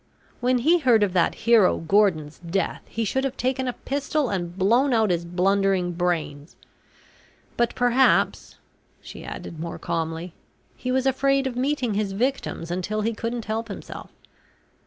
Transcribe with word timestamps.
When 0.39 0.57
he 0.57 0.79
heard 0.79 1.03
of 1.03 1.13
that 1.13 1.35
hero 1.45 1.77
Gordon's 1.77 2.39
death 2.39 2.81
he 2.89 3.05
should 3.05 3.23
have 3.23 3.37
taken 3.37 3.67
a 3.67 3.73
pistol 3.73 4.31
and 4.31 4.57
blown 4.57 4.93
out 4.93 5.11
his 5.11 5.23
blundering 5.25 5.91
brains. 5.91 6.55
But 7.55 7.75
perhaps," 7.75 8.55
she 8.99 9.23
added 9.23 9.59
more 9.59 9.77
calmly, 9.77 10.33
"he 10.75 10.91
was 10.91 11.05
afraid 11.05 11.45
of 11.45 11.55
meeting 11.55 11.93
his 11.93 12.13
victims 12.13 12.71
until 12.71 13.01
he 13.01 13.13
couldn't 13.13 13.45
help 13.45 13.67
himself. 13.67 14.09